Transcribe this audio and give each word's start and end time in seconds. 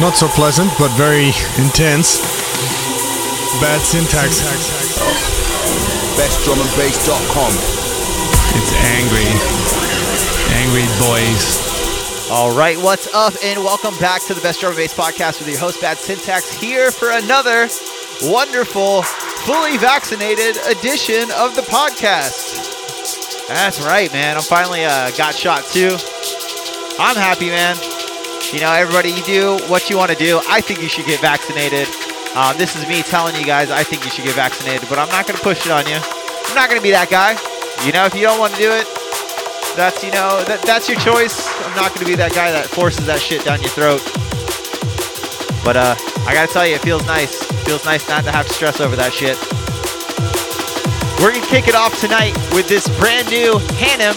not 0.00 0.16
so 0.16 0.26
pleasant, 0.28 0.70
but 0.78 0.90
very 0.96 1.28
intense. 1.62 2.18
Bad 3.60 3.80
syntax. 3.80 4.42
BestDrumAndBass.com. 6.18 7.52
It's 8.56 8.72
angry. 8.98 9.30
Angry 10.58 10.86
boys. 10.98 12.30
All 12.30 12.56
right, 12.56 12.76
what's 12.78 13.12
up, 13.14 13.34
and 13.44 13.60
welcome 13.60 13.96
back 13.98 14.22
to 14.26 14.34
the 14.34 14.40
Best 14.40 14.60
Drum 14.60 14.72
and 14.72 14.78
Bass 14.78 14.94
Podcast 14.94 15.38
with 15.38 15.48
your 15.48 15.58
host, 15.58 15.80
Bad 15.80 15.98
Syntax, 15.98 16.52
here 16.52 16.90
for 16.90 17.10
another 17.10 17.68
wonderful, 18.22 19.02
fully 19.02 19.76
vaccinated 19.76 20.56
edition 20.66 21.30
of 21.36 21.54
the 21.54 21.62
podcast. 21.62 23.46
That's 23.46 23.80
right, 23.82 24.12
man. 24.12 24.36
I'm 24.36 24.42
finally 24.42 24.84
uh, 24.84 25.10
got 25.12 25.34
shot 25.34 25.64
too. 25.66 25.96
I'm 26.98 27.16
happy, 27.16 27.48
man. 27.50 27.76
You 28.54 28.60
know, 28.60 28.70
everybody, 28.70 29.10
you 29.10 29.22
do 29.24 29.58
what 29.66 29.90
you 29.90 29.98
want 29.98 30.12
to 30.12 30.16
do. 30.16 30.40
I 30.48 30.60
think 30.60 30.80
you 30.80 30.88
should 30.88 31.06
get 31.06 31.20
vaccinated. 31.20 31.88
Um, 32.36 32.56
this 32.56 32.76
is 32.76 32.86
me 32.86 33.02
telling 33.02 33.34
you 33.34 33.44
guys 33.44 33.68
I 33.68 33.82
think 33.82 34.04
you 34.04 34.10
should 34.10 34.24
get 34.24 34.36
vaccinated, 34.36 34.88
but 34.88 34.96
I'm 34.96 35.08
not 35.08 35.26
going 35.26 35.36
to 35.36 35.42
push 35.42 35.66
it 35.66 35.72
on 35.72 35.84
you. 35.88 35.98
I'm 35.98 36.54
not 36.54 36.70
going 36.70 36.78
to 36.78 36.82
be 36.82 36.92
that 36.92 37.10
guy. 37.10 37.34
You 37.84 37.90
know, 37.90 38.06
if 38.06 38.14
you 38.14 38.22
don't 38.22 38.38
want 38.38 38.54
to 38.54 38.60
do 38.62 38.70
it, 38.70 38.86
that's 39.74 40.06
you 40.06 40.14
know 40.14 40.46
that 40.46 40.62
that's 40.62 40.88
your 40.88 41.02
choice. 41.02 41.50
I'm 41.66 41.74
not 41.74 41.98
going 41.98 42.06
to 42.06 42.10
be 42.12 42.14
that 42.14 42.30
guy 42.30 42.52
that 42.54 42.70
forces 42.70 43.04
that 43.06 43.18
shit 43.18 43.42
down 43.42 43.58
your 43.58 43.74
throat. 43.74 43.98
But 45.66 45.74
uh, 45.74 45.98
I 46.22 46.30
gotta 46.30 46.52
tell 46.52 46.62
you, 46.64 46.76
it 46.76 46.82
feels 46.86 47.04
nice. 47.10 47.42
It 47.42 47.66
feels 47.66 47.84
nice 47.84 48.06
not 48.06 48.22
to 48.22 48.30
have 48.30 48.46
to 48.46 48.54
stress 48.54 48.78
over 48.78 48.94
that 48.94 49.10
shit. 49.10 49.34
We're 51.18 51.34
gonna 51.34 51.42
kick 51.50 51.66
it 51.66 51.74
off 51.74 51.98
tonight 51.98 52.38
with 52.54 52.68
this 52.70 52.86
brand 53.02 53.26
new 53.34 53.58
Hanem 53.82 54.14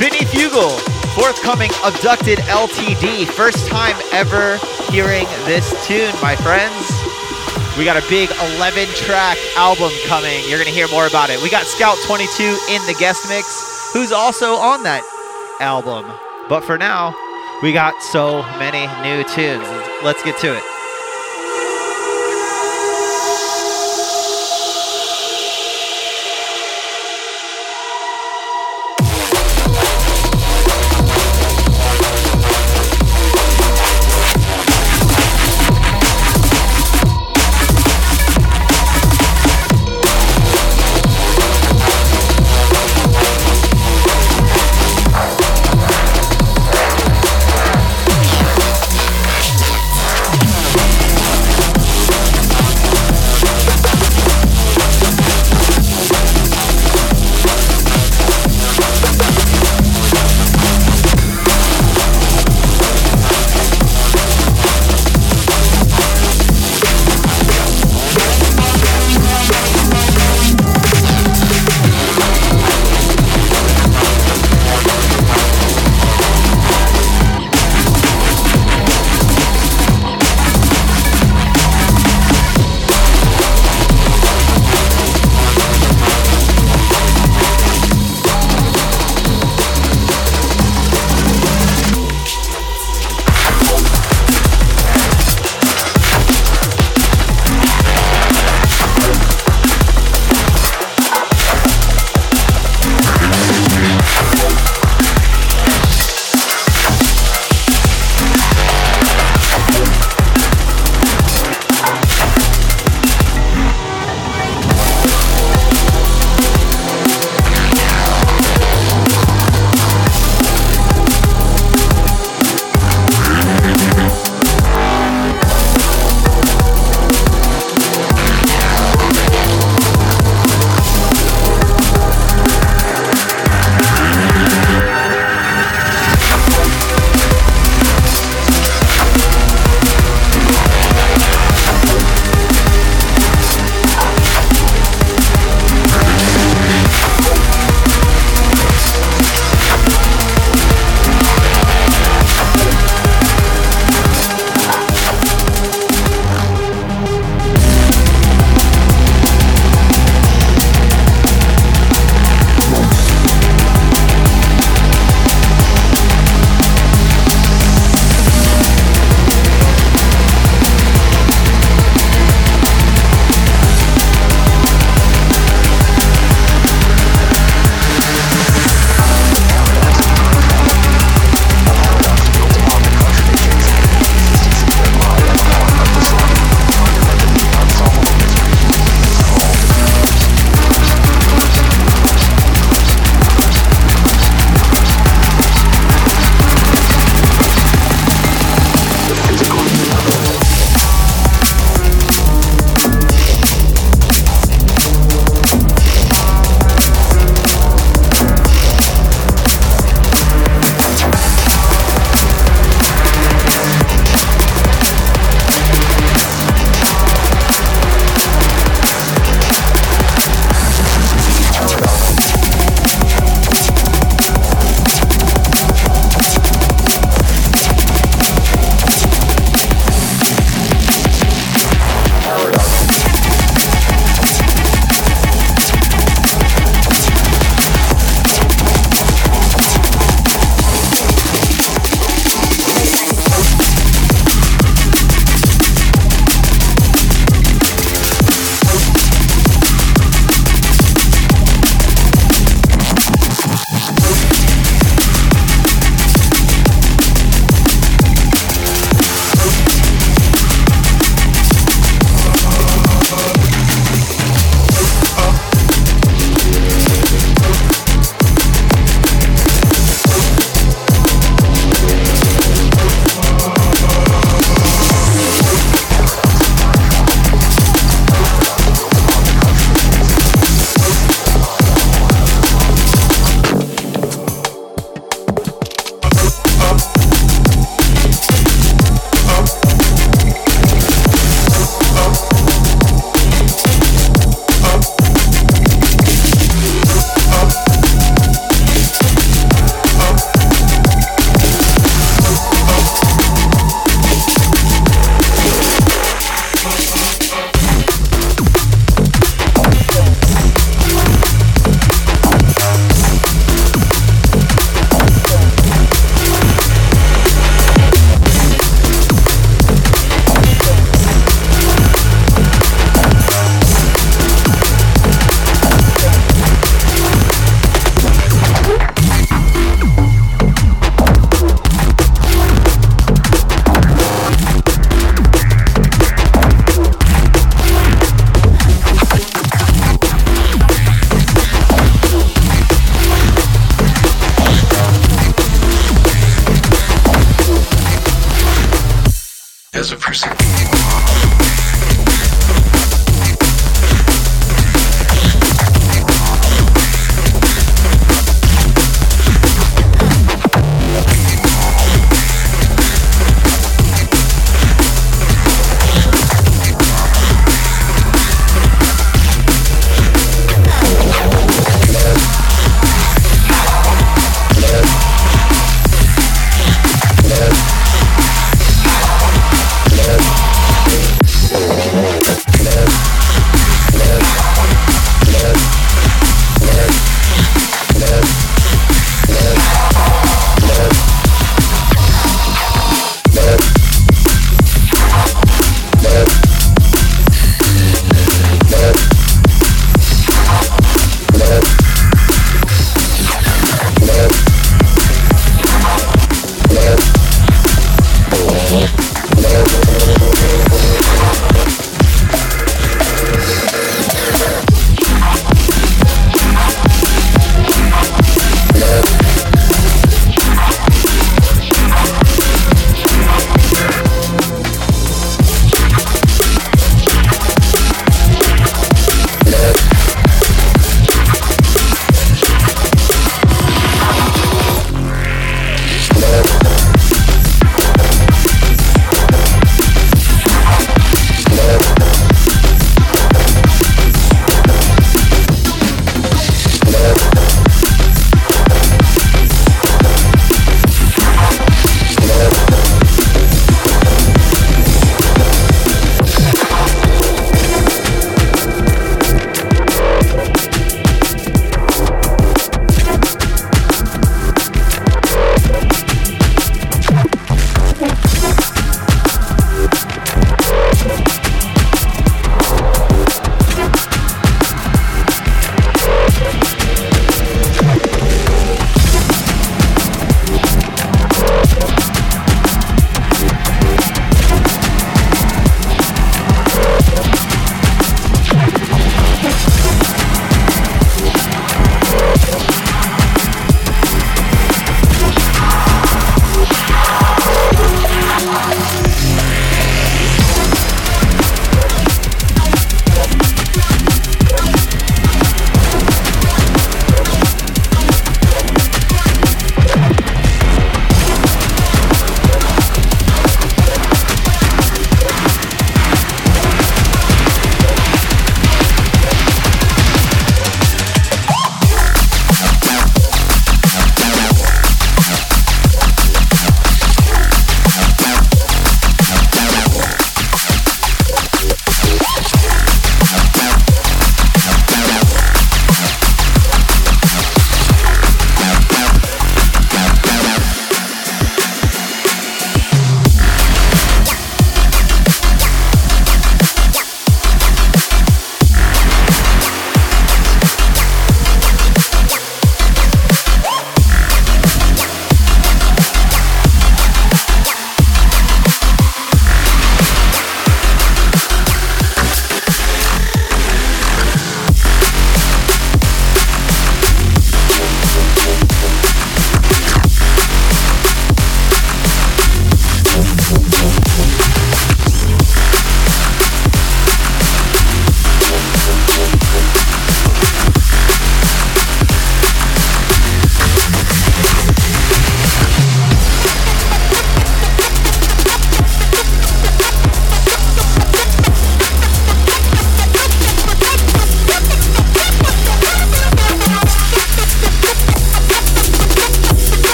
Vinny 0.00 0.24
Fugel, 0.24 0.80
forthcoming 1.20 1.70
Abducted 1.84 2.38
LTD. 2.48 3.26
First 3.26 3.68
time 3.68 3.94
ever 4.10 4.56
hearing 4.90 5.26
this 5.44 5.68
tune, 5.86 6.14
my 6.22 6.34
friends. 6.34 6.88
We 7.76 7.84
got 7.84 8.02
a 8.02 8.08
big 8.08 8.30
11 8.56 8.86
track 8.94 9.36
album 9.54 9.92
coming. 10.06 10.40
You're 10.48 10.56
going 10.56 10.68
to 10.68 10.72
hear 10.72 10.88
more 10.88 11.06
about 11.06 11.28
it. 11.28 11.42
We 11.42 11.50
got 11.50 11.66
Scout 11.66 11.98
22 12.06 12.42
in 12.70 12.80
the 12.86 12.96
guest 12.98 13.28
mix, 13.28 13.92
who's 13.92 14.12
also 14.12 14.54
on 14.54 14.82
that 14.84 15.04
album. 15.60 16.10
But 16.48 16.64
for 16.64 16.78
now, 16.78 17.14
we 17.62 17.72
got 17.72 18.02
so 18.02 18.42
many 18.58 18.88
new 19.04 19.22
tunes. 19.28 19.68
Let's 20.02 20.22
get 20.22 20.38
to 20.38 20.56
it. 20.56 20.79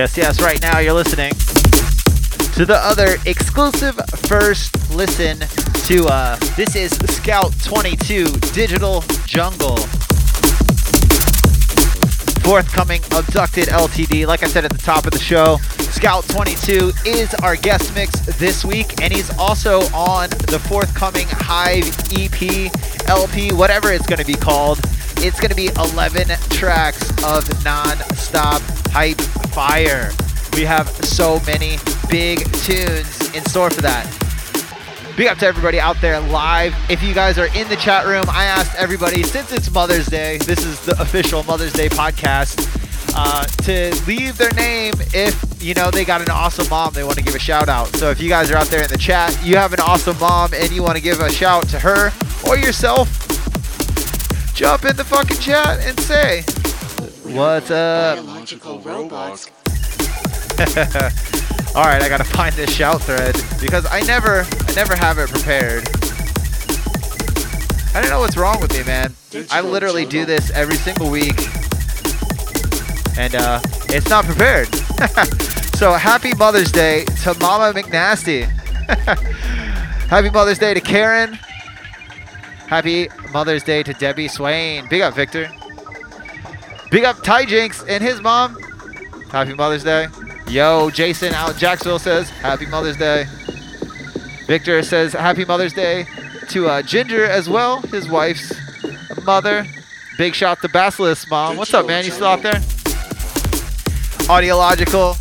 Yes, 0.00 0.16
yes, 0.16 0.40
right 0.40 0.58
now 0.62 0.78
you're 0.78 0.94
listening 0.94 1.28
to 2.54 2.64
the 2.64 2.80
other 2.82 3.16
exclusive 3.26 3.96
first 4.20 4.90
listen 4.90 5.38
to 5.84 6.06
uh 6.06 6.36
this 6.56 6.74
is 6.74 6.90
Scout 7.14 7.52
22 7.62 8.24
Digital 8.54 9.02
Jungle. 9.26 9.76
Forthcoming 12.40 13.02
Abducted 13.12 13.68
LTD. 13.68 14.26
Like 14.26 14.42
I 14.42 14.46
said 14.46 14.64
at 14.64 14.72
the 14.72 14.78
top 14.78 15.04
of 15.04 15.12
the 15.12 15.18
show, 15.18 15.58
Scout 15.92 16.26
22 16.30 16.92
is 17.04 17.34
our 17.42 17.54
guest 17.54 17.94
mix 17.94 18.20
this 18.38 18.64
week, 18.64 19.02
and 19.02 19.12
he's 19.12 19.28
also 19.36 19.80
on 19.92 20.30
the 20.48 20.58
forthcoming 20.66 21.26
Hive 21.28 21.84
EP, 22.16 22.72
LP, 23.06 23.52
whatever 23.52 23.92
it's 23.92 24.06
going 24.06 24.18
to 24.18 24.24
be 24.24 24.32
called. 24.32 24.78
It's 25.18 25.38
going 25.38 25.50
to 25.50 25.54
be 25.54 25.68
11 25.76 26.28
tracks 26.48 27.10
of 27.22 27.44
non-stop 27.62 28.62
hype 28.92 29.20
fire. 29.50 30.10
We 30.54 30.62
have 30.64 30.88
so 30.88 31.40
many 31.46 31.78
big 32.08 32.38
tunes 32.54 33.34
in 33.34 33.44
store 33.44 33.70
for 33.70 33.82
that. 33.82 34.06
Big 35.16 35.28
up 35.28 35.38
to 35.38 35.46
everybody 35.46 35.78
out 35.78 36.00
there 36.00 36.18
live. 36.20 36.74
If 36.88 37.02
you 37.02 37.14
guys 37.14 37.38
are 37.38 37.48
in 37.54 37.68
the 37.68 37.76
chat 37.76 38.06
room, 38.06 38.24
I 38.28 38.46
asked 38.46 38.76
everybody, 38.76 39.22
since 39.22 39.52
it's 39.52 39.70
Mother's 39.70 40.06
Day, 40.06 40.38
this 40.38 40.64
is 40.64 40.84
the 40.86 41.00
official 41.00 41.42
Mother's 41.42 41.72
Day 41.72 41.88
podcast, 41.88 42.66
uh, 43.14 43.44
to 43.44 43.94
leave 44.06 44.38
their 44.38 44.52
name 44.52 44.94
if, 45.12 45.62
you 45.62 45.74
know, 45.74 45.90
they 45.90 46.04
got 46.04 46.20
an 46.22 46.30
awesome 46.30 46.68
mom 46.68 46.92
they 46.94 47.04
want 47.04 47.18
to 47.18 47.24
give 47.24 47.34
a 47.34 47.40
shout 47.40 47.68
out. 47.68 47.88
So 47.96 48.10
if 48.10 48.20
you 48.20 48.28
guys 48.28 48.50
are 48.50 48.56
out 48.56 48.68
there 48.68 48.82
in 48.82 48.88
the 48.88 48.98
chat, 48.98 49.36
you 49.44 49.56
have 49.56 49.72
an 49.72 49.80
awesome 49.80 50.18
mom 50.18 50.54
and 50.54 50.70
you 50.70 50.82
want 50.82 50.96
to 50.96 51.02
give 51.02 51.20
a 51.20 51.30
shout 51.30 51.68
to 51.70 51.78
her 51.80 52.12
or 52.46 52.56
yourself, 52.56 53.08
jump 54.54 54.84
in 54.84 54.96
the 54.96 55.04
fucking 55.04 55.38
chat 55.38 55.80
and 55.80 55.98
say, 56.00 56.44
What's 57.32 57.70
up? 57.70 58.16
Biological 58.16 58.80
robots. 58.80 59.46
All 61.76 61.84
right, 61.84 62.02
I 62.02 62.08
gotta 62.08 62.24
find 62.24 62.52
this 62.56 62.74
shout 62.74 63.02
thread 63.02 63.36
because 63.60 63.86
I 63.88 64.00
never, 64.00 64.40
I 64.40 64.72
never 64.74 64.96
have 64.96 65.18
it 65.18 65.28
prepared. 65.28 65.88
I 67.94 68.00
don't 68.00 68.10
know 68.10 68.18
what's 68.18 68.36
wrong 68.36 68.60
with 68.60 68.72
me, 68.76 68.82
man. 68.82 69.14
I 69.48 69.60
literally 69.60 70.04
do 70.04 70.24
this 70.24 70.50
every 70.50 70.74
single 70.74 71.08
week, 71.08 71.38
and 73.16 73.36
uh, 73.36 73.60
it's 73.90 74.10
not 74.10 74.24
prepared. 74.24 74.66
so 75.76 75.92
happy 75.92 76.34
Mother's 76.34 76.72
Day 76.72 77.04
to 77.22 77.34
Mama 77.38 77.72
McNasty. 77.78 78.42
happy 80.08 80.30
Mother's 80.30 80.58
Day 80.58 80.74
to 80.74 80.80
Karen. 80.80 81.34
Happy 82.66 83.08
Mother's 83.32 83.62
Day 83.62 83.84
to 83.84 83.92
Debbie 83.92 84.26
Swain. 84.26 84.88
Big 84.88 85.02
up, 85.02 85.14
Victor. 85.14 85.48
Big 86.90 87.04
up 87.04 87.22
Ty 87.22 87.44
Jinx 87.44 87.84
and 87.84 88.02
his 88.02 88.20
mom. 88.20 88.60
Happy 89.30 89.54
Mother's 89.54 89.84
Day. 89.84 90.08
Yo, 90.48 90.90
Jason 90.90 91.32
out 91.34 91.56
Jacksonville 91.56 92.00
says 92.00 92.28
Happy 92.28 92.66
Mother's 92.66 92.96
Day. 92.96 93.26
Victor 94.46 94.82
says 94.82 95.12
Happy 95.12 95.44
Mother's 95.44 95.72
Day 95.72 96.04
to 96.48 96.68
uh, 96.68 96.82
Ginger 96.82 97.24
as 97.24 97.48
well, 97.48 97.80
his 97.82 98.08
wife's 98.08 98.52
mother. 99.24 99.64
Big 100.18 100.34
shout 100.34 100.60
to 100.62 100.68
Basilisk 100.68 101.30
mom. 101.30 101.56
What's 101.56 101.72
up, 101.72 101.86
man? 101.86 102.04
You 102.04 102.10
still 102.10 102.26
out 102.26 102.42
there? 102.42 102.60
Audiological 104.26 105.14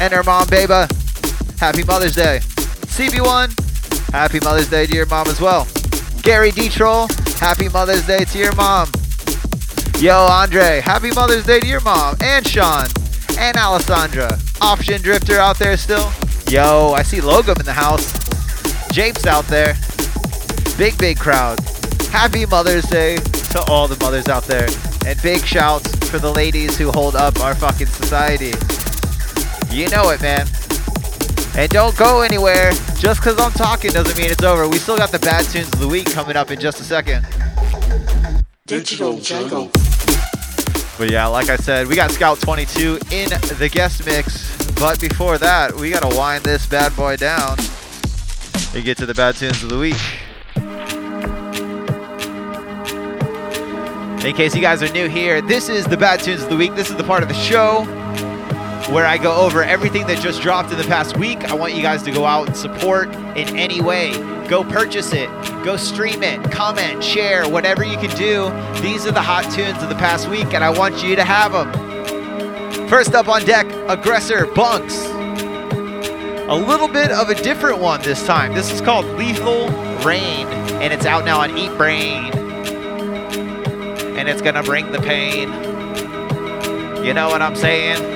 and 0.00 0.12
her 0.12 0.22
mom, 0.22 0.46
Beba. 0.46 0.88
Happy 1.58 1.82
Mother's 1.82 2.14
Day. 2.14 2.38
CB1, 2.42 4.10
Happy 4.12 4.38
Mother's 4.38 4.70
Day 4.70 4.86
to 4.86 4.94
your 4.94 5.06
mom 5.06 5.26
as 5.26 5.40
well. 5.40 5.66
Gary 6.22 6.52
D. 6.52 6.68
Troll, 6.68 7.08
Happy 7.40 7.68
Mother's 7.68 8.06
Day 8.06 8.24
to 8.24 8.38
your 8.38 8.54
mom. 8.54 8.88
Yo, 9.98 10.14
Andre, 10.14 10.82
Happy 10.82 11.10
Mother's 11.10 11.46
Day 11.46 11.58
to 11.58 11.66
your 11.66 11.80
mom. 11.80 12.16
And 12.20 12.46
Sean. 12.46 12.86
And 13.38 13.56
Alessandra. 13.56 14.38
Option 14.60 15.00
Drifter 15.00 15.38
out 15.38 15.58
there 15.58 15.78
still. 15.78 16.12
Yo, 16.50 16.92
I 16.94 17.02
see 17.02 17.16
Logum 17.20 17.58
in 17.58 17.64
the 17.64 17.72
house. 17.72 18.12
Japes 18.92 19.26
out 19.26 19.46
there. 19.46 19.74
Big, 20.76 20.98
big 20.98 21.18
crowd. 21.18 21.58
Happy 22.10 22.44
Mother's 22.44 22.84
Day 22.84 23.16
to 23.16 23.64
all 23.68 23.88
the 23.88 23.96
mothers 24.04 24.28
out 24.28 24.44
there. 24.44 24.68
And 25.06 25.20
big 25.22 25.42
shouts 25.42 25.94
for 26.10 26.18
the 26.18 26.30
ladies 26.30 26.76
who 26.76 26.92
hold 26.92 27.16
up 27.16 27.40
our 27.40 27.54
fucking 27.54 27.86
society. 27.86 28.52
You 29.74 29.88
know 29.88 30.10
it, 30.10 30.20
man. 30.20 30.46
And 31.56 31.70
don't 31.72 31.96
go 31.96 32.20
anywhere. 32.20 32.72
Just 32.98 33.20
because 33.20 33.40
I'm 33.40 33.52
talking 33.52 33.92
doesn't 33.92 34.18
mean 34.18 34.30
it's 34.30 34.42
over. 34.42 34.68
We 34.68 34.76
still 34.76 34.98
got 34.98 35.10
the 35.10 35.20
bad 35.20 35.46
tunes 35.46 35.72
of 35.72 35.78
the 35.78 35.88
week 35.88 36.10
coming 36.10 36.36
up 36.36 36.50
in 36.50 36.60
just 36.60 36.80
a 36.80 36.84
second. 36.84 37.26
Digital 38.66 39.16
Jungle. 39.20 39.70
But 40.98 41.08
yeah, 41.08 41.26
like 41.26 41.50
I 41.50 41.56
said, 41.56 41.86
we 41.86 41.94
got 41.94 42.10
Scout 42.10 42.40
22 42.40 42.98
in 43.12 43.28
the 43.28 43.70
guest 43.72 44.04
mix. 44.04 44.56
But 44.72 45.00
before 45.00 45.38
that, 45.38 45.72
we 45.76 45.90
got 45.90 46.02
to 46.02 46.16
wind 46.16 46.42
this 46.42 46.66
bad 46.66 46.94
boy 46.96 47.16
down 47.16 47.56
and 48.74 48.84
get 48.84 48.96
to 48.98 49.06
the 49.06 49.14
bad 49.14 49.36
tunes 49.36 49.62
of 49.62 49.68
the 49.70 49.78
week. 49.78 49.94
In 54.26 54.34
case 54.34 54.56
you 54.56 54.60
guys 54.60 54.82
are 54.82 54.92
new 54.92 55.08
here, 55.08 55.40
this 55.40 55.68
is 55.68 55.86
the 55.86 55.96
bad 55.96 56.18
tunes 56.18 56.42
of 56.42 56.48
the 56.48 56.56
week. 56.56 56.74
This 56.74 56.90
is 56.90 56.96
the 56.96 57.04
part 57.04 57.22
of 57.22 57.28
the 57.28 57.36
show 57.36 57.84
where 58.88 59.04
I 59.04 59.18
go 59.18 59.34
over 59.34 59.62
everything 59.62 60.06
that 60.06 60.22
just 60.22 60.40
dropped 60.40 60.70
in 60.70 60.78
the 60.78 60.84
past 60.84 61.16
week. 61.16 61.44
I 61.44 61.54
want 61.54 61.74
you 61.74 61.82
guys 61.82 62.02
to 62.04 62.12
go 62.12 62.24
out 62.24 62.46
and 62.46 62.56
support 62.56 63.12
in 63.36 63.56
any 63.56 63.80
way. 63.80 64.12
Go 64.46 64.62
purchase 64.62 65.12
it, 65.12 65.28
go 65.64 65.76
stream 65.76 66.22
it, 66.22 66.52
comment, 66.52 67.02
share, 67.02 67.48
whatever 67.48 67.82
you 67.84 67.96
can 67.96 68.16
do. 68.16 68.48
These 68.80 69.04
are 69.04 69.10
the 69.10 69.22
hot 69.22 69.50
tunes 69.52 69.82
of 69.82 69.88
the 69.88 69.96
past 69.96 70.28
week, 70.28 70.54
and 70.54 70.62
I 70.62 70.70
want 70.70 71.02
you 71.02 71.16
to 71.16 71.24
have 71.24 71.52
them. 71.52 72.88
First 72.88 73.14
up 73.14 73.26
on 73.28 73.44
deck, 73.44 73.66
Aggressor 73.88 74.46
Bunx. 74.46 75.04
A 76.48 76.54
little 76.54 76.86
bit 76.86 77.10
of 77.10 77.28
a 77.28 77.34
different 77.34 77.80
one 77.80 78.00
this 78.02 78.24
time. 78.24 78.54
This 78.54 78.70
is 78.70 78.80
called 78.80 79.04
Lethal 79.16 79.68
Rain, 80.04 80.46
and 80.80 80.92
it's 80.92 81.06
out 81.06 81.24
now 81.24 81.40
on 81.40 81.50
Eatbrain. 81.50 82.32
And 84.16 84.28
it's 84.28 84.40
gonna 84.40 84.62
bring 84.62 84.92
the 84.92 85.00
pain. 85.00 85.48
You 87.04 87.14
know 87.14 87.28
what 87.28 87.42
I'm 87.42 87.56
saying? 87.56 88.15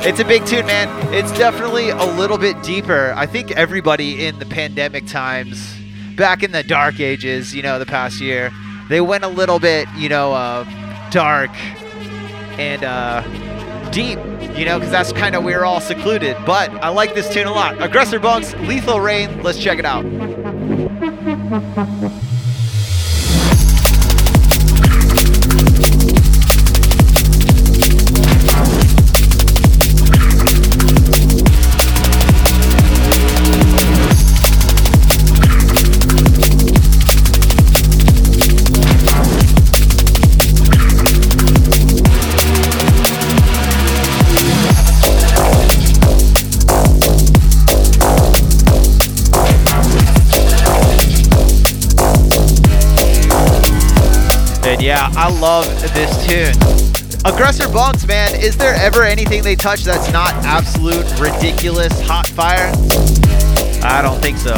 It's 0.00 0.20
a 0.20 0.24
big 0.24 0.46
tune, 0.46 0.64
man. 0.64 0.88
It's 1.12 1.32
definitely 1.32 1.90
a 1.90 2.04
little 2.04 2.38
bit 2.38 2.62
deeper. 2.62 3.12
I 3.16 3.26
think 3.26 3.50
everybody 3.50 4.24
in 4.24 4.38
the 4.38 4.46
pandemic 4.46 5.06
times, 5.06 5.74
back 6.16 6.42
in 6.44 6.52
the 6.52 6.62
dark 6.62 7.00
ages, 7.00 7.54
you 7.54 7.62
know, 7.62 7.80
the 7.80 7.86
past 7.86 8.20
year, 8.20 8.52
they 8.88 9.00
went 9.00 9.24
a 9.24 9.28
little 9.28 9.58
bit, 9.58 9.88
you 9.96 10.08
know, 10.08 10.32
uh, 10.32 10.64
dark 11.10 11.50
and 12.58 12.84
uh, 12.84 13.22
deep, 13.90 14.18
you 14.56 14.64
know, 14.64 14.78
because 14.78 14.92
that's 14.92 15.12
kind 15.12 15.34
of 15.34 15.42
we 15.44 15.52
we're 15.52 15.64
all 15.64 15.80
secluded. 15.80 16.36
But 16.46 16.70
I 16.82 16.88
like 16.90 17.14
this 17.14 17.28
tune 17.32 17.46
a 17.46 17.52
lot. 17.52 17.82
Aggressor 17.82 18.20
Bunx, 18.20 18.54
Lethal 18.54 19.00
Rain. 19.00 19.42
Let's 19.42 19.58
check 19.58 19.78
it 19.78 19.84
out. 19.84 20.04
And 54.78 54.86
yeah, 54.86 55.10
I 55.16 55.28
love 55.40 55.66
this 55.92 56.24
tune. 56.24 56.54
Aggressor 57.24 57.68
Bunx, 57.68 58.06
man, 58.06 58.32
is 58.36 58.56
there 58.56 58.76
ever 58.76 59.02
anything 59.02 59.42
they 59.42 59.56
touch 59.56 59.82
that's 59.82 60.12
not 60.12 60.32
absolute 60.44 61.04
ridiculous 61.18 62.00
hot 62.02 62.28
fire? 62.28 62.70
I 63.82 64.00
don't 64.02 64.22
think 64.22 64.38
so. 64.38 64.54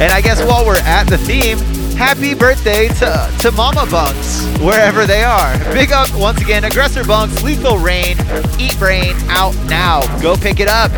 And 0.00 0.10
I 0.12 0.22
guess 0.22 0.42
while 0.42 0.64
we're 0.64 0.78
at 0.78 1.04
the 1.04 1.18
theme, 1.18 1.58
happy 1.94 2.34
birthday 2.34 2.88
to, 2.88 3.30
to 3.40 3.52
Mama 3.52 3.86
Bunks, 3.90 4.46
wherever 4.60 5.04
they 5.04 5.24
are. 5.24 5.58
Big 5.74 5.92
up 5.92 6.08
once 6.14 6.40
again, 6.40 6.64
Aggressor 6.64 7.04
Bunx, 7.04 7.42
Lethal 7.42 7.76
Rain, 7.76 8.16
Eatbrain, 8.56 9.14
out 9.28 9.54
now. 9.68 10.00
Go 10.22 10.36
pick 10.36 10.58
it 10.58 10.68
up. 10.68 10.90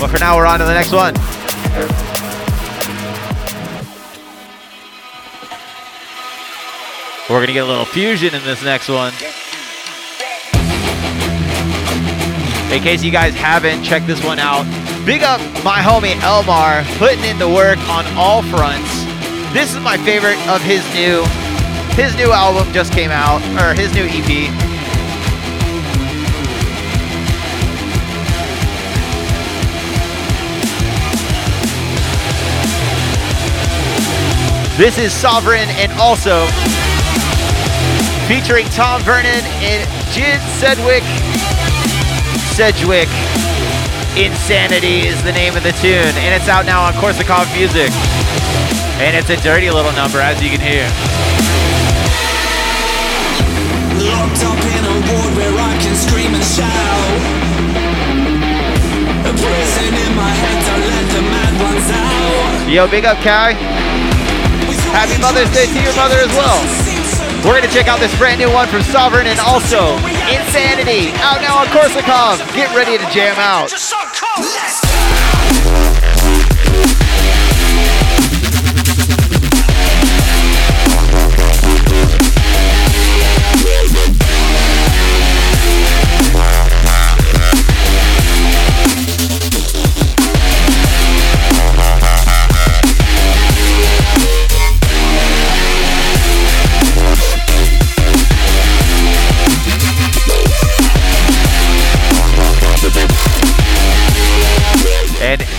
But 0.00 0.08
for 0.08 0.18
now, 0.18 0.38
we're 0.38 0.46
on 0.46 0.58
to 0.58 0.64
the 0.64 0.72
next 0.72 0.92
one. 0.92 1.14
We're 7.30 7.40
gonna 7.40 7.52
get 7.52 7.64
a 7.64 7.66
little 7.66 7.84
fusion 7.84 8.34
in 8.34 8.42
this 8.44 8.62
next 8.62 8.88
one. 8.88 9.12
In 12.72 12.82
case 12.82 13.02
you 13.02 13.10
guys 13.10 13.34
haven't 13.34 13.82
checked 13.82 14.06
this 14.06 14.24
one 14.24 14.38
out, 14.38 14.66
Big 15.04 15.24
up 15.24 15.40
my 15.64 15.80
homie 15.80 16.14
Elmar 16.20 16.84
putting 16.96 17.24
in 17.24 17.36
the 17.36 17.48
work 17.48 17.76
on 17.88 18.06
all 18.16 18.40
fronts. 18.40 19.02
This 19.52 19.74
is 19.74 19.80
my 19.80 19.96
favorite 19.96 20.38
of 20.46 20.62
his 20.62 20.84
new 20.94 21.24
his 22.00 22.16
new 22.16 22.30
album 22.30 22.72
just 22.72 22.92
came 22.92 23.10
out 23.10 23.42
or 23.60 23.74
his 23.74 23.92
new 23.94 24.06
EP. 24.06 24.71
This 34.82 34.98
is 34.98 35.12
Sovereign 35.12 35.68
and 35.78 35.92
also 35.92 36.44
featuring 38.26 38.66
Tom 38.74 39.00
Vernon 39.02 39.30
and 39.62 39.86
Jid 40.10 40.42
Sedgwick. 40.58 41.04
Sedgwick. 42.50 43.06
Insanity 44.18 45.06
is 45.06 45.22
the 45.22 45.30
name 45.30 45.54
of 45.54 45.62
the 45.62 45.70
tune, 45.78 46.10
and 46.26 46.34
it's 46.34 46.48
out 46.48 46.66
now 46.66 46.82
on 46.82 46.94
Korsakov 46.94 47.46
Music. 47.54 47.94
And 48.98 49.14
it's 49.14 49.30
a 49.30 49.36
dirty 49.36 49.70
little 49.70 49.92
number, 49.92 50.18
as 50.18 50.42
you 50.42 50.50
can 50.50 50.58
hear. 50.58 50.82
Locked 54.02 54.42
up 54.42 54.58
in 54.66 54.82
a 54.82 54.96
ward 55.14 55.32
where 55.38 55.62
I 55.62 55.78
can 55.78 55.94
scream 55.94 56.34
and 56.34 56.42
shout. 56.42 57.22
A 59.30 59.30
prison 59.30 59.94
in 59.94 60.12
my 60.18 60.32
head, 60.42 60.58
don't 60.66 60.82
let 60.90 61.06
the 61.14 61.22
mad 61.30 61.54
ones 61.70 61.86
out. 61.94 62.68
Yo, 62.68 62.90
big 62.90 63.04
up, 63.04 63.18
Kai. 63.18 64.01
Happy 64.92 65.20
Mother's 65.20 65.50
Day 65.50 65.66
to 65.66 65.80
your 65.82 65.96
mother 65.96 66.20
as 66.20 66.28
well. 66.36 66.60
We're 67.44 67.58
gonna 67.58 67.72
check 67.72 67.88
out 67.88 67.98
this 67.98 68.16
brand 68.18 68.38
new 68.38 68.52
one 68.52 68.68
from 68.68 68.82
Sovereign 68.82 69.26
and 69.26 69.40
also 69.40 69.96
Insanity, 70.30 71.10
out 71.24 71.40
now 71.40 71.58
on 71.58 71.66
Korsakov. 71.68 72.38
Get 72.54 72.74
ready 72.76 72.98
to 72.98 73.10
jam 73.10 73.34
out. 73.38 73.72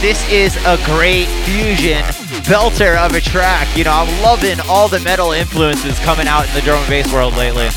This 0.03 0.29
is 0.29 0.57
a 0.65 0.75
great 0.83 1.27
fusion 1.47 2.03
belter 2.43 2.97
of 2.97 3.15
a 3.15 3.21
track. 3.21 3.65
You 3.77 3.85
know, 3.85 3.93
I'm 3.93 4.21
loving 4.21 4.59
all 4.67 4.89
the 4.89 4.99
metal 4.99 5.31
influences 5.31 5.97
coming 5.99 6.27
out 6.27 6.45
in 6.45 6.53
the 6.53 6.59
drum 6.59 6.79
and 6.79 6.89
bass 6.89 7.07
world 7.13 7.37
lately. 7.37 7.69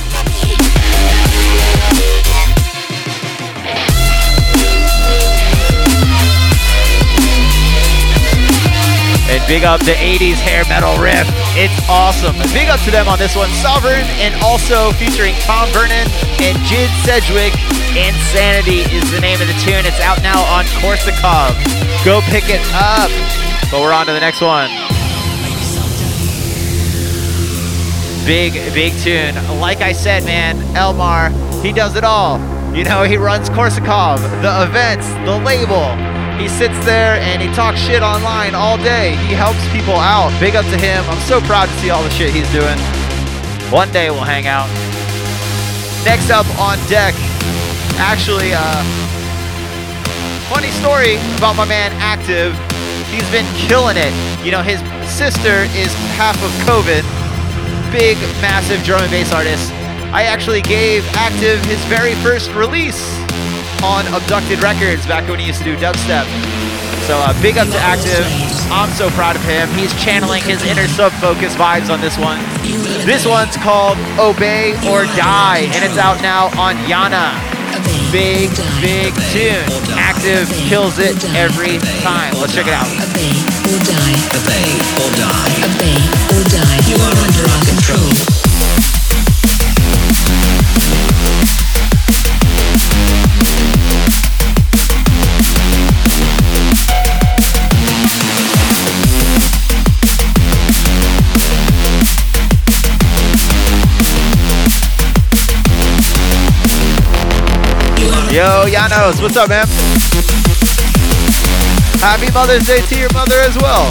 And 9.31 9.47
big 9.47 9.63
up 9.63 9.79
the 9.87 9.95
80s 9.95 10.43
hair 10.43 10.65
metal 10.67 10.99
riff. 10.99 11.31
It's 11.55 11.79
awesome. 11.89 12.35
Big 12.53 12.69
up 12.69 12.81
to 12.81 12.91
them 12.91 13.07
on 13.07 13.21
this 13.21 13.37
one. 13.37 13.51
Sovereign 13.51 14.03
and 14.19 14.35
also 14.43 14.91
featuring 14.99 15.37
Tom 15.47 15.69
Vernon 15.71 16.11
and 16.43 16.59
Jid 16.67 16.91
Sedgwick. 17.07 17.55
Insanity 17.97 18.85
is 18.93 19.11
the 19.11 19.21
name 19.21 19.41
of 19.41 19.47
the 19.47 19.57
tune. 19.65 19.87
It's 19.87 20.01
out 20.01 20.21
now 20.21 20.45
on 20.53 20.65
Korsakov. 20.85 21.57
Go 22.05 22.21
pick 22.29 22.45
it 22.47 22.61
up. 22.75 23.09
But 23.71 23.81
we're 23.81 23.93
on 23.93 24.05
to 24.05 24.13
the 24.13 24.21
next 24.21 24.43
one. 24.43 24.69
Big, 28.27 28.53
big 28.75 28.93
tune. 29.01 29.35
Like 29.61 29.81
I 29.81 29.93
said, 29.93 30.25
man, 30.25 30.59
Elmar, 30.75 31.33
he 31.63 31.73
does 31.73 31.97
it 31.97 32.05
all. 32.05 32.39
You 32.77 32.85
know, 32.85 33.05
he 33.05 33.17
runs 33.17 33.49
Korsakov, 33.49 34.21
the 34.43 34.69
events, 34.69 35.09
the 35.25 35.39
label. 35.39 35.89
He 36.37 36.49
sits 36.49 36.79
there 36.85 37.19
and 37.23 37.41
he 37.41 37.49
talks 37.55 37.81
shit 37.81 38.03
online 38.03 38.55
all 38.55 38.77
day. 38.77 39.17
He 39.25 39.33
helps 39.33 39.67
people 39.73 39.97
out. 39.97 40.39
Big 40.39 40.55
up 40.55 40.67
to 40.67 40.77
him. 40.77 41.03
I'm 41.09 41.21
so 41.21 41.41
proud 41.41 41.71
to 41.71 41.75
see 41.77 41.89
all 41.89 42.03
the 42.03 42.11
shit 42.11 42.35
he's 42.35 42.51
doing. 42.53 42.77
One 43.73 43.91
day 43.91 44.11
we'll 44.11 44.21
hang 44.21 44.47
out. 44.47 44.69
Next 46.05 46.29
up 46.29 46.47
on 46.61 46.77
deck, 46.89 47.15
actually, 47.99 48.53
uh, 48.53 48.83
funny 50.49 50.71
story 50.71 51.17
about 51.39 51.57
my 51.57 51.65
man 51.65 51.93
Active. 51.99 52.55
He's 53.11 53.29
been 53.31 53.47
killing 53.57 53.97
it. 53.97 54.13
You 54.45 54.53
know, 54.53 54.63
his 54.63 54.81
sister 55.09 55.65
is 55.75 55.93
half 56.17 56.37
of 56.43 56.51
Koven. 56.67 57.03
Big, 57.93 58.19
massive 58.43 58.83
and 58.89 59.11
bass 59.11 59.33
artist. 59.33 59.73
I 60.13 60.25
actually 60.25 60.63
gave 60.63 61.07
Active 61.15 61.65
his 61.67 61.83
very 61.87 62.15
first 62.17 62.53
release 62.55 63.03
on 63.83 64.07
Abducted 64.15 64.63
Records 64.63 65.07
back 65.07 65.29
when 65.29 65.39
he 65.39 65.47
used 65.47 65.59
to 65.59 65.65
do 65.65 65.77
dubstep. 65.77 66.27
So 67.07 67.19
uh, 67.19 67.41
big 67.41 67.59
up 67.59 67.69
to 67.69 67.79
Active. 67.79 68.27
I'm 68.71 68.91
so 68.91 69.11
proud 69.11 69.37
of 69.37 69.43
him. 69.45 69.69
He's 69.79 69.95
channeling 70.03 70.43
his 70.43 70.65
inner 70.65 70.89
sub 70.89 71.13
focus 71.13 71.55
vibes 71.55 71.91
on 71.91 72.01
this 72.01 72.19
one. 72.19 72.41
This 73.07 73.25
one's 73.25 73.57
called 73.57 73.99
Obey 74.19 74.75
or 74.91 75.05
Die, 75.15 75.59
and 75.75 75.85
it's 75.85 75.99
out 75.99 76.21
now 76.23 76.47
on 76.61 76.75
Yana. 76.91 77.56
Big, 78.13 78.51
big 78.81 79.15
tune. 79.33 79.67
Active 79.97 80.49
kills 80.69 80.99
it 80.99 81.17
every 81.35 81.79
time. 82.03 82.35
Let's 82.41 82.55
check 82.55 82.67
it 82.67 82.73
out. 82.73 82.87
Obey 82.87 83.35
or 83.69 83.79
die. 83.85 84.17
Obey 84.37 84.71
or 85.03 85.11
die. 85.17 85.57
Obey 85.67 85.99
or 86.33 86.43
die. 86.49 86.79
You 86.89 86.97
are 87.03 87.17
under 87.25 87.45
our 87.51 87.63
control. 87.65 88.36
Yo, 108.37 108.67
Janos, 108.69 109.19
what's 109.23 109.35
up, 109.39 109.49
man? 109.49 109.67
Happy 112.05 112.31
Mother's 112.33 112.67
Day 112.67 112.83
to 112.83 112.99
your 112.99 113.11
mother 113.15 113.37
as 113.41 113.57
well. 113.57 113.87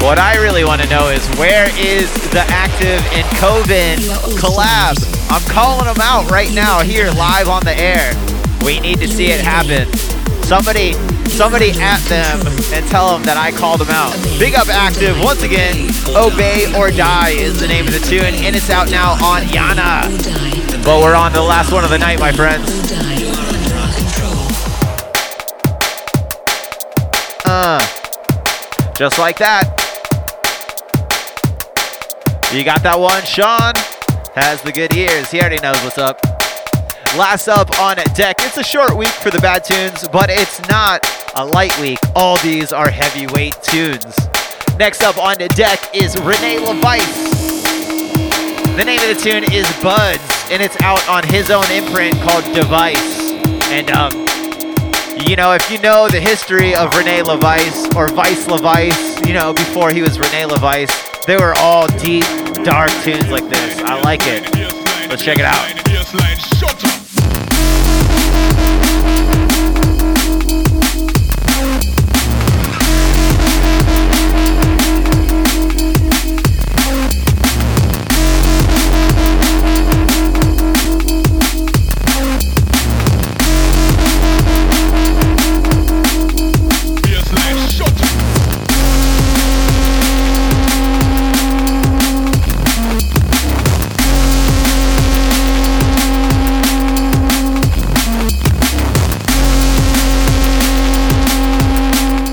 What 0.00 0.18
I 0.18 0.38
really 0.40 0.64
want 0.64 0.80
to 0.80 0.88
know 0.88 1.10
is 1.10 1.28
where 1.36 1.68
is 1.78 2.10
the 2.30 2.46
Active 2.48 3.04
and 3.12 3.26
Koven 3.36 3.98
collab? 4.38 4.96
I'm 5.30 5.46
calling 5.50 5.84
them 5.84 6.00
out 6.00 6.30
right 6.30 6.50
now 6.54 6.80
here 6.80 7.10
live 7.10 7.50
on 7.50 7.62
the 7.62 7.78
air. 7.78 8.14
We 8.64 8.80
need 8.80 9.00
to 9.00 9.06
see 9.06 9.26
it 9.26 9.40
happen. 9.40 10.09
Somebody, 10.50 10.94
somebody 11.28 11.70
at 11.78 12.00
them 12.10 12.40
and 12.74 12.84
tell 12.88 13.12
them 13.12 13.22
that 13.22 13.36
I 13.36 13.52
called 13.52 13.78
them 13.78 13.90
out. 13.90 14.12
Big 14.36 14.56
up 14.56 14.66
Active 14.66 15.16
once 15.22 15.44
again. 15.44 15.88
Obey 16.16 16.66
or 16.76 16.90
Die 16.90 17.30
is 17.30 17.60
the 17.60 17.68
name 17.68 17.86
of 17.86 17.92
the 17.92 18.00
tune, 18.00 18.34
and 18.42 18.56
it's 18.56 18.68
out 18.68 18.90
now 18.90 19.12
on 19.22 19.42
Yana. 19.42 20.10
But 20.84 21.02
we're 21.02 21.14
on 21.14 21.32
the 21.32 21.40
last 21.40 21.70
one 21.70 21.84
of 21.84 21.90
the 21.90 21.98
night, 21.98 22.18
my 22.18 22.32
friends. 22.32 22.66
Uh, 27.44 27.78
just 28.96 29.20
like 29.20 29.38
that. 29.38 29.70
You 32.52 32.64
got 32.64 32.82
that 32.82 32.98
one, 32.98 33.22
Sean? 33.22 33.74
Has 34.34 34.60
the 34.62 34.72
good 34.72 34.96
ears. 34.96 35.30
He 35.30 35.38
already 35.38 35.60
knows 35.60 35.80
what's 35.84 35.98
up. 35.98 36.29
Last 37.16 37.48
up 37.48 37.76
on 37.80 37.96
deck. 38.14 38.36
It's 38.38 38.56
a 38.56 38.62
short 38.62 38.96
week 38.96 39.08
for 39.08 39.30
the 39.30 39.40
bad 39.40 39.64
tunes, 39.64 40.06
but 40.12 40.30
it's 40.30 40.60
not 40.68 41.04
a 41.34 41.44
light 41.44 41.76
week. 41.80 41.98
All 42.14 42.38
these 42.38 42.72
are 42.72 42.88
heavyweight 42.88 43.60
tunes. 43.62 44.16
Next 44.78 45.02
up 45.02 45.18
on 45.18 45.36
deck 45.38 45.80
is 45.92 46.16
Rene 46.18 46.58
LaVice. 46.58 47.66
The 48.76 48.84
name 48.84 49.00
of 49.00 49.16
the 49.16 49.20
tune 49.20 49.42
is 49.52 49.66
Buds, 49.82 50.22
and 50.52 50.62
it's 50.62 50.80
out 50.82 51.06
on 51.08 51.26
his 51.26 51.50
own 51.50 51.68
imprint 51.72 52.14
called 52.20 52.44
Device. 52.54 53.18
And 53.72 53.90
um, 53.90 54.12
you 55.26 55.34
know, 55.34 55.52
if 55.52 55.68
you 55.68 55.80
know 55.80 56.08
the 56.08 56.20
history 56.20 56.76
of 56.76 56.94
Rene 56.96 57.22
LaVice 57.22 57.96
or 57.96 58.06
Vice 58.14 58.46
LeVice, 58.46 59.26
you 59.26 59.34
know, 59.34 59.52
before 59.52 59.92
he 59.92 60.00
was 60.00 60.20
Rene 60.20 60.44
LaVice, 60.44 61.26
they 61.26 61.36
were 61.36 61.54
all 61.56 61.88
deep, 61.98 62.24
dark 62.64 62.90
tunes 63.02 63.30
like 63.30 63.48
this. 63.48 63.80
I 63.80 64.00
like 64.00 64.20
it. 64.22 64.69
Let's 65.10 65.24
check 65.24 65.40
it 65.40 65.44
out. 65.44 65.70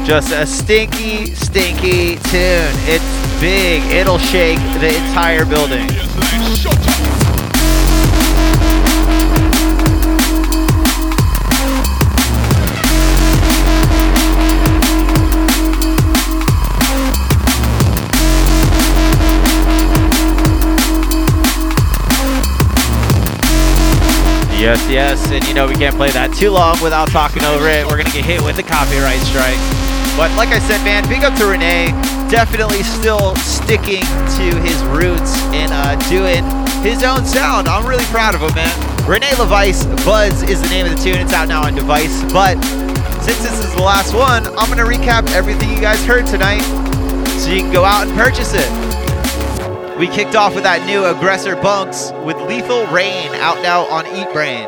Just 0.08 0.32
a 0.32 0.47
stinky, 0.47 1.36
stinky 1.36 2.16
tune. 2.16 2.72
It's 2.88 3.41
big. 3.41 3.84
It'll 3.91 4.18
shake 4.18 4.58
the 4.80 4.95
entire 4.95 5.43
building. 5.43 5.86
Yes, 24.58 24.89
yes, 24.89 25.32
and 25.32 25.45
you 25.45 25.53
know 25.53 25.68
we 25.68 25.76
can't 25.76 25.97
play 25.97 26.12
that 26.12 26.34
too 26.34 26.51
long 26.51 26.82
without 26.82 27.10
talking 27.10 27.43
over 27.43 27.68
it. 27.68 27.86
We're 27.86 27.97
gonna 27.97 28.10
get 28.12 28.24
hit 28.24 28.41
with 28.41 28.55
the 28.55 28.64
copyright 28.64 29.20
strike. 29.20 29.86
But 30.18 30.34
like 30.36 30.49
I 30.49 30.57
said, 30.57 30.84
man, 30.84 31.07
big 31.07 31.24
up 31.24 31.38
to 31.38 31.45
Rene. 31.45 31.93
Definitely 32.28 32.82
still 32.82 33.36
sticking 33.38 34.01
to 34.01 34.45
his 34.65 34.82
roots 34.89 35.38
and 35.53 35.70
uh, 35.72 35.93
doing 36.09 36.43
his 36.82 37.03
own 37.03 37.24
sound. 37.24 37.68
I'm 37.68 37.86
really 37.86 38.03
proud 38.05 38.34
of 38.34 38.41
him, 38.41 38.53
man. 38.55 38.74
Rene 39.07 39.28
LaVice, 39.38 39.86
Buzz 40.03 40.41
is 40.41 40.59
the 40.59 40.70
name 40.70 40.88
of 40.88 40.97
the 40.97 41.03
tune. 41.03 41.22
It's 41.22 41.34
out 41.34 41.47
now 41.47 41.63
on 41.63 41.76
device. 41.76 42.24
But 42.34 42.59
since 43.22 43.38
this 43.45 43.63
is 43.63 43.76
the 43.76 43.84
last 43.84 44.15
one, 44.15 44.47
I'm 44.57 44.68
gonna 44.70 44.89
recap 44.89 45.30
everything 45.36 45.70
you 45.70 45.80
guys 45.80 46.03
heard 46.03 46.26
tonight, 46.26 46.63
so 47.38 47.51
you 47.51 47.61
can 47.61 47.72
go 47.72 47.86
out 47.86 48.07
and 48.07 48.18
purchase 48.18 48.53
it. 48.55 48.70
We 49.99 50.07
kicked 50.07 50.36
off 50.36 50.55
with 50.55 50.63
that 50.63 50.86
new 50.88 51.05
Aggressor 51.05 51.55
Bunx 51.55 52.11
with 52.26 52.38
Lethal 52.49 52.88
Rain 52.88 53.30
out 53.36 53.61
now 53.61 53.86
on 53.86 54.05
Eatbrain. 54.05 54.65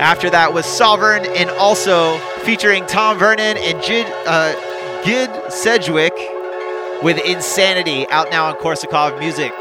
After 0.00 0.28
that 0.30 0.52
was 0.52 0.66
Sovereign 0.66 1.24
and 1.36 1.50
also 1.50 2.18
featuring 2.44 2.84
Tom 2.86 3.18
Vernon 3.18 3.56
and 3.56 3.78
Jid, 3.80 4.04
uh, 4.26 4.54
Gid 5.04 5.30
Sedgwick 5.50 6.14
with 7.02 7.18
Insanity 7.24 8.06
out 8.08 8.30
now 8.30 8.46
on 8.46 8.54
Korsakov 8.56 9.18
Music. 9.18 9.52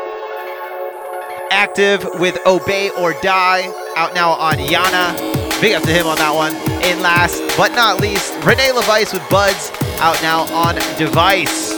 Active 1.49 2.05
with 2.19 2.37
Obey 2.45 2.89
or 2.91 3.13
Die 3.21 3.93
out 3.95 4.13
now 4.13 4.31
on 4.31 4.55
Yana. 4.55 5.15
Big 5.61 5.75
up 5.75 5.83
to 5.83 5.91
him 5.91 6.07
on 6.07 6.17
that 6.17 6.35
one. 6.35 6.53
And 6.83 7.01
last 7.01 7.41
but 7.55 7.73
not 7.73 8.01
least, 8.01 8.33
Rene 8.43 8.69
LaVice 8.69 9.13
with 9.13 9.29
Buds 9.29 9.71
out 9.99 10.21
now 10.21 10.41
on 10.53 10.75
Device. 10.97 11.71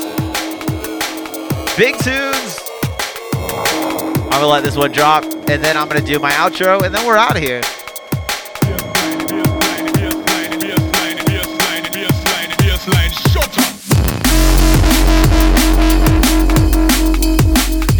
Big 1.77 1.97
tunes. 1.99 2.59
I'm 4.31 4.41
gonna 4.41 4.47
let 4.47 4.63
this 4.63 4.75
one 4.75 4.91
drop, 4.91 5.23
and 5.23 5.63
then 5.63 5.77
I'm 5.77 5.87
gonna 5.87 6.01
do 6.01 6.19
my 6.19 6.31
outro, 6.31 6.83
and 6.83 6.93
then 6.93 7.05
we're 7.05 7.17
out 7.17 7.37
of 7.37 7.43
here. 7.43 7.61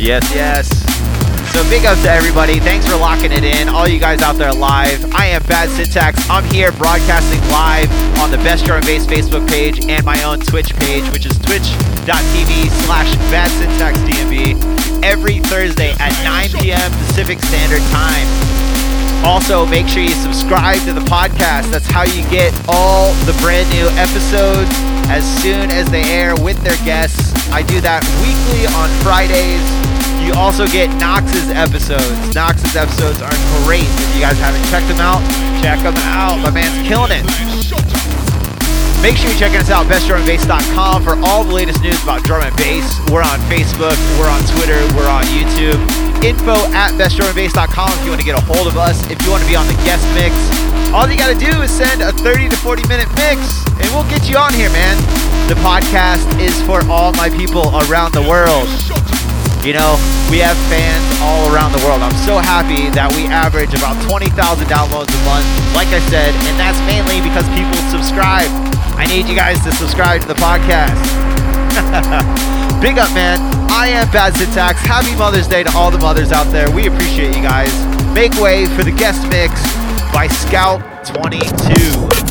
Yes, 0.05 0.31
yes. 0.35 0.69
So 1.51 1.67
big 1.67 1.83
ups 1.83 2.03
to 2.03 2.11
everybody. 2.11 2.59
Thanks 2.59 2.85
for 2.85 2.95
locking 2.95 3.31
it 3.31 3.43
in. 3.43 3.67
All 3.67 3.87
you 3.87 3.99
guys 3.99 4.21
out 4.21 4.35
there 4.35 4.53
live. 4.53 5.03
I 5.15 5.25
am 5.25 5.41
Bad 5.49 5.67
Syntax. 5.69 6.29
I'm 6.29 6.43
here 6.53 6.71
broadcasting 6.73 7.41
live 7.49 7.89
on 8.19 8.29
the 8.29 8.37
Best 8.37 8.65
Drum 8.65 8.77
and 8.77 8.85
Bass 8.85 9.07
Facebook 9.07 9.49
page 9.49 9.83
and 9.89 10.05
my 10.05 10.21
own 10.21 10.41
Twitch 10.41 10.75
page, 10.75 11.09
which 11.09 11.25
is 11.25 11.35
twitch.tv 11.39 12.69
slash 12.85 13.15
Bad 13.33 13.49
Syntax 13.57 13.97
every 15.01 15.39
Thursday 15.39 15.95
at 15.97 16.13
9 16.23 16.61
p.m. 16.61 16.91
Pacific 17.07 17.39
Standard 17.39 17.81
Time. 17.89 18.27
Also, 19.25 19.65
make 19.65 19.87
sure 19.87 20.03
you 20.03 20.13
subscribe 20.13 20.77
to 20.85 20.93
the 20.93 21.01
podcast. 21.09 21.71
That's 21.71 21.87
how 21.87 22.03
you 22.03 22.21
get 22.29 22.53
all 22.67 23.11
the 23.25 23.33
brand 23.41 23.67
new 23.71 23.87
episodes 23.97 24.69
as 25.09 25.25
soon 25.41 25.71
as 25.71 25.89
they 25.89 26.03
air 26.03 26.35
with 26.35 26.61
their 26.61 26.77
guests. 26.85 27.33
I 27.49 27.63
do 27.63 27.81
that 27.81 28.05
weekly 28.21 28.67
on 28.67 28.87
Fridays. 29.01 29.84
You 30.25 30.33
also 30.33 30.65
get 30.65 30.89
Knox's 30.97 31.53
episodes. 31.53 32.33
Knox's 32.33 32.75
episodes 32.75 33.21
are 33.21 33.37
great. 33.61 33.85
If 33.85 34.09
you 34.17 34.21
guys 34.25 34.37
haven't 34.41 34.65
checked 34.73 34.89
them 34.89 34.97
out, 34.97 35.21
check 35.61 35.77
them 35.85 35.93
out. 36.09 36.41
My 36.41 36.49
man's 36.49 36.73
killing 36.81 37.13
it. 37.13 37.21
Make 39.05 39.21
sure 39.21 39.29
you're 39.29 39.37
checking 39.37 39.61
us 39.61 39.69
out, 39.69 39.85
bestdrumandbass.com 39.85 41.03
for 41.05 41.13
all 41.21 41.43
the 41.43 41.53
latest 41.53 41.83
news 41.85 42.01
about 42.01 42.23
drum 42.23 42.41
and 42.41 42.55
bass. 42.57 42.89
We're 43.13 43.21
on 43.21 43.37
Facebook, 43.45 43.93
we're 44.17 44.25
on 44.25 44.41
Twitter, 44.57 44.81
we're 44.97 45.05
on 45.05 45.21
YouTube. 45.29 45.77
Info 46.25 46.57
at 46.73 46.97
bestdrumandbass.com 46.97 47.93
if 47.93 48.01
you 48.01 48.09
want 48.09 48.21
to 48.21 48.25
get 48.25 48.33
a 48.33 48.41
hold 48.49 48.65
of 48.65 48.81
us. 48.81 48.97
If 49.13 49.21
you 49.21 49.29
want 49.29 49.43
to 49.45 49.49
be 49.49 49.55
on 49.55 49.67
the 49.69 49.77
guest 49.85 50.01
mix, 50.17 50.33
all 50.89 51.05
you 51.05 51.21
got 51.21 51.29
to 51.29 51.37
do 51.37 51.53
is 51.61 51.69
send 51.69 52.01
a 52.01 52.09
30 52.25 52.49
to 52.49 52.57
40 52.65 52.87
minute 52.89 53.05
mix 53.13 53.61
and 53.77 53.85
we'll 53.93 54.09
get 54.09 54.25
you 54.25 54.41
on 54.41 54.49
here, 54.57 54.73
man. 54.73 54.97
The 55.53 55.55
podcast 55.61 56.25
is 56.41 56.57
for 56.65 56.81
all 56.89 57.13
my 57.13 57.29
people 57.29 57.69
around 57.85 58.17
the 58.17 58.25
world. 58.25 58.65
You 59.65 59.73
know, 59.73 59.97
we 60.29 60.37
have 60.45 60.53
fans 60.69 61.01
all 61.25 61.49
around 61.49 61.73
the 61.73 61.81
world. 61.81 62.05
I'm 62.05 62.13
so 62.21 62.37
happy 62.37 62.93
that 62.93 63.09
we 63.17 63.25
average 63.25 63.73
about 63.73 63.97
20,000 64.05 64.29
downloads 64.69 65.09
a 65.09 65.21
month, 65.25 65.41
like 65.73 65.89
I 65.89 65.97
said, 66.05 66.29
and 66.45 66.53
that's 66.53 66.77
mainly 66.85 67.17
because 67.25 67.49
people 67.57 67.73
subscribe. 67.89 68.45
I 68.93 69.09
need 69.09 69.25
you 69.25 69.33
guys 69.33 69.57
to 69.65 69.73
subscribe 69.73 70.21
to 70.21 70.29
the 70.29 70.37
podcast. 70.37 71.01
Big 72.77 73.01
up, 73.01 73.09
man. 73.17 73.41
I 73.73 73.89
am 73.89 74.05
Bad 74.13 74.37
Syntax. 74.37 74.85
Happy 74.85 75.17
Mother's 75.17 75.49
Day 75.49 75.65
to 75.65 75.71
all 75.73 75.89
the 75.89 75.97
mothers 75.97 76.31
out 76.31 76.45
there. 76.53 76.69
We 76.69 76.85
appreciate 76.85 77.33
you 77.33 77.41
guys. 77.41 77.73
Make 78.13 78.37
way 78.37 78.69
for 78.77 78.85
the 78.85 78.93
guest 78.93 79.25
mix 79.33 79.65
by 80.13 80.29
Scout 80.29 80.85
22. 81.09 82.24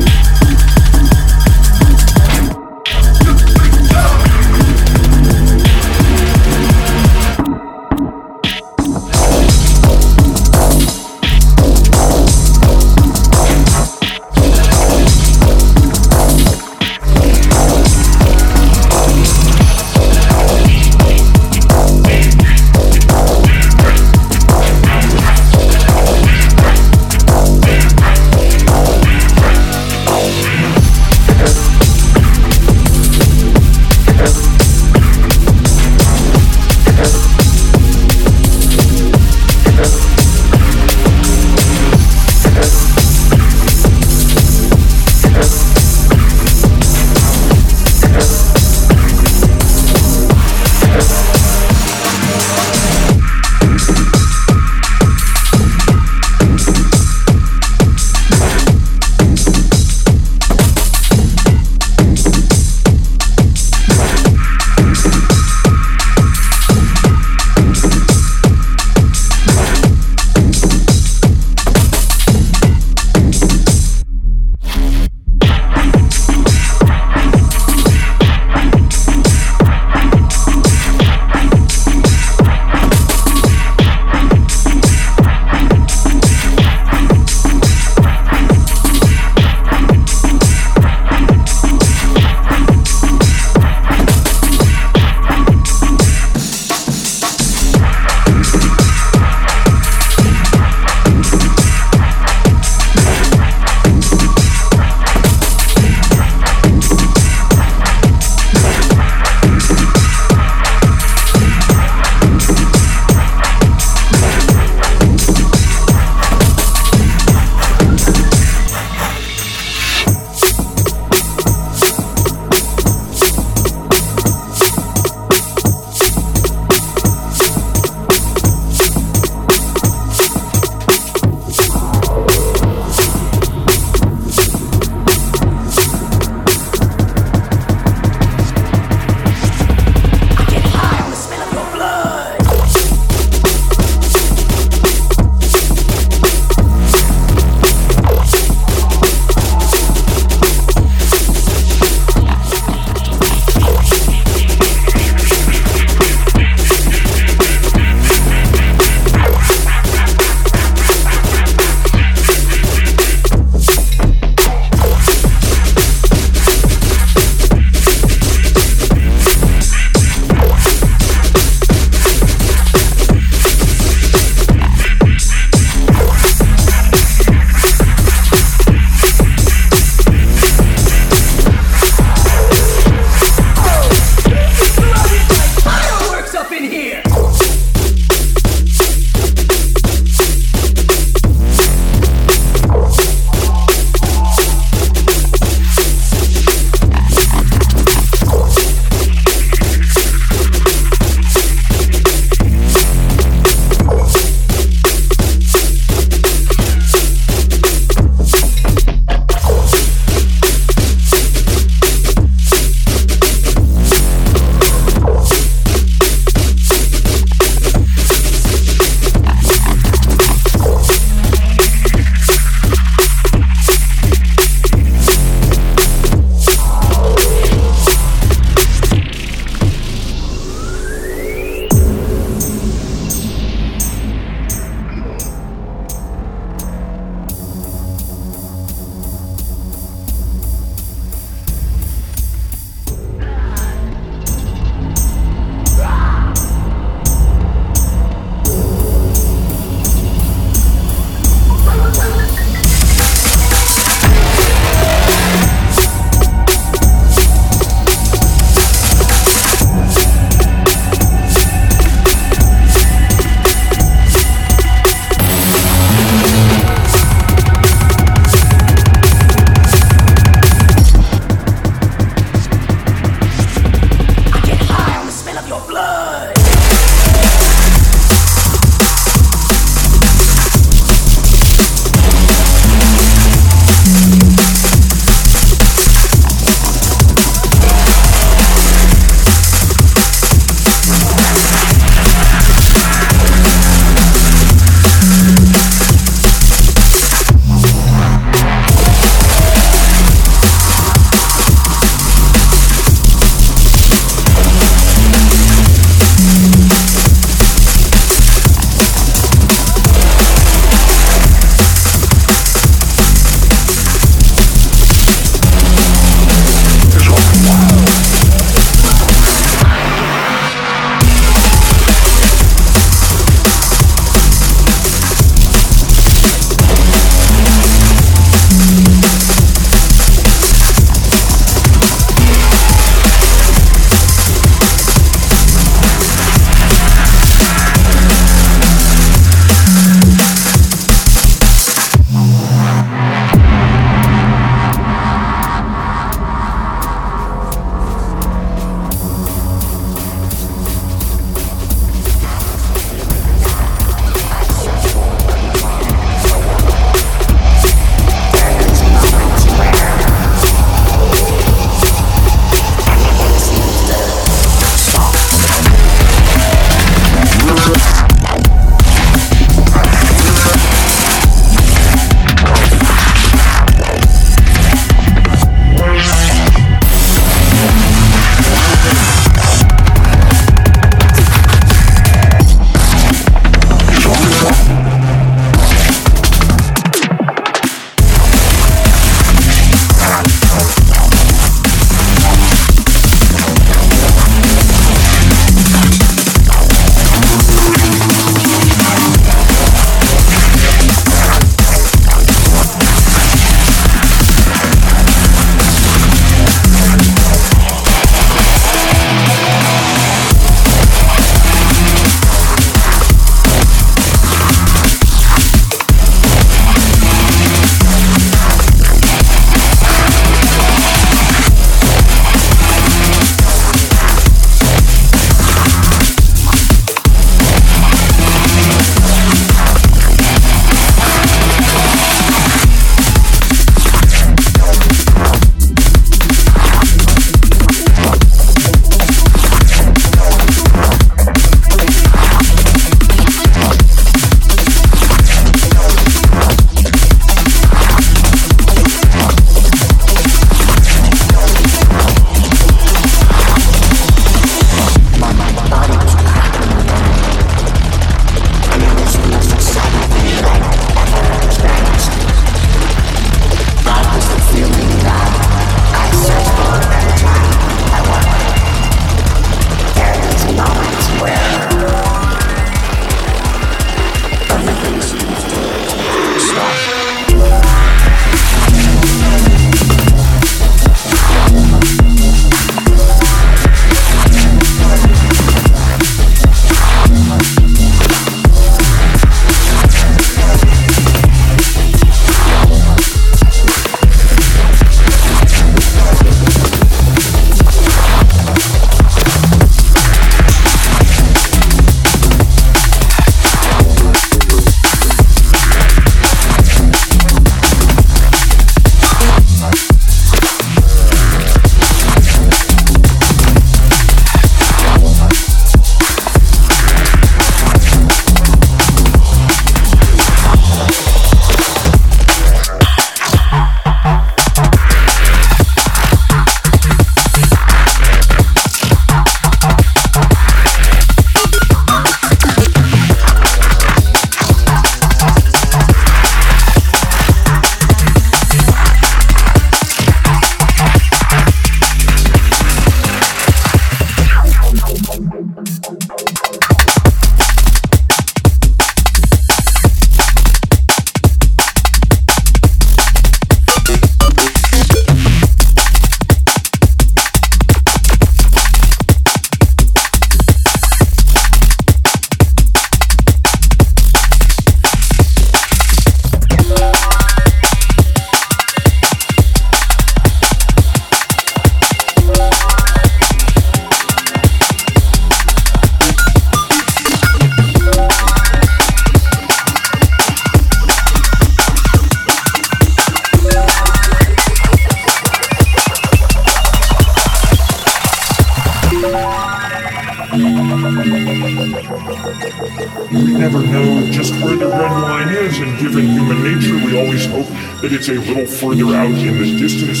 Know 593.76 594.10
just 594.10 594.32
where 594.42 594.56
the 594.56 594.68
red 594.68 594.92
line 595.02 595.28
is, 595.28 595.58
and 595.58 595.78
given 595.78 596.06
human 596.06 596.42
nature, 596.42 596.76
we 596.84 596.98
always 596.98 597.26
hope 597.26 597.46
that 597.82 597.92
it's 597.92 598.08
a 598.08 598.14
little 598.14 598.46
further 598.46 598.94
out 598.96 599.10
in 599.10 599.38
the 599.38 599.58
distance. 599.58 600.00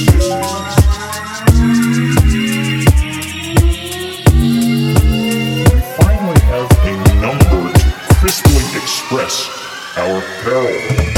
We 5.72 5.80
finally 5.98 6.40
have 6.52 6.70
a 6.84 7.20
number 7.20 7.72
to 7.78 8.14
crisply 8.14 8.64
express 8.80 9.34
our 9.96 10.20
peril. 10.42 11.15